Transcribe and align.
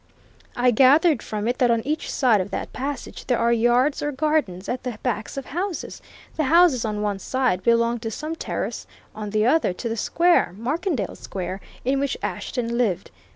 I 0.55 0.71
gathered 0.71 1.21
from 1.21 1.47
it 1.47 1.59
that 1.59 1.69
on 1.69 1.81
each 1.85 2.11
side 2.11 2.41
of 2.41 2.49
that 2.49 2.73
passage 2.73 3.27
there 3.27 3.37
are 3.37 3.53
yards 3.53 4.01
or 4.01 4.11
gardens, 4.11 4.67
at 4.67 4.81
the 4.81 4.97
backs 5.03 5.37
of 5.37 5.45
houses 5.45 6.01
the 6.37 6.45
houses 6.45 6.83
on 6.83 7.03
one 7.03 7.19
side 7.19 7.61
belong 7.61 7.99
to 7.99 8.09
some 8.09 8.35
terrace; 8.35 8.87
on 9.13 9.29
the 9.29 9.45
other 9.45 9.73
to 9.73 9.87
the 9.87 9.95
square 9.95 10.55
Markendale 10.57 11.15
Square 11.15 11.61
in 11.85 11.99
which 11.99 12.17
Ashton 12.23 12.79
lived. 12.79 13.11